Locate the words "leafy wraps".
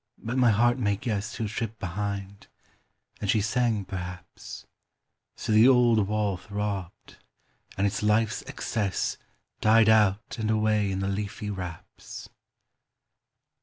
11.07-12.29